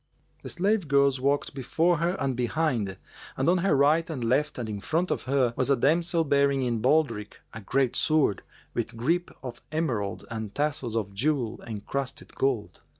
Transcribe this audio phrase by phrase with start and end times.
[0.41, 2.97] The slave girls walked before her and behind
[3.37, 6.63] and on her right and left and in front of her was a damsel bearing
[6.63, 8.41] in baldric a great sword,
[8.73, 12.81] with grip of emerald and tassels of jewel encrusted gold.